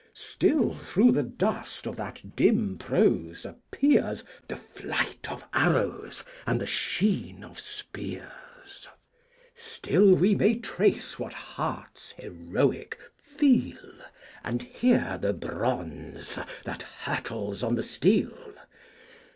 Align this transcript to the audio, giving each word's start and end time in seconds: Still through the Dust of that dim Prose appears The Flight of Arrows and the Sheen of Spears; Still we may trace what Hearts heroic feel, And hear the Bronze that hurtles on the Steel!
Still 0.15 0.73
through 0.73 1.11
the 1.11 1.21
Dust 1.21 1.85
of 1.85 1.95
that 1.97 2.35
dim 2.35 2.79
Prose 2.79 3.45
appears 3.45 4.23
The 4.47 4.55
Flight 4.55 5.31
of 5.31 5.45
Arrows 5.53 6.23
and 6.47 6.59
the 6.59 6.65
Sheen 6.65 7.43
of 7.43 7.59
Spears; 7.59 8.87
Still 9.53 10.15
we 10.15 10.33
may 10.33 10.55
trace 10.57 11.19
what 11.19 11.33
Hearts 11.35 12.15
heroic 12.17 12.97
feel, 13.21 13.93
And 14.43 14.63
hear 14.63 15.19
the 15.21 15.33
Bronze 15.33 16.39
that 16.65 16.81
hurtles 16.81 17.61
on 17.61 17.75
the 17.75 17.83
Steel! 17.83 18.55